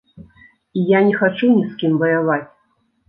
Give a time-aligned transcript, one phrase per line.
[0.79, 2.43] І я не хачу ні з кім ваяваць.